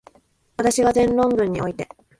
[0.57, 1.87] 私が前論文において、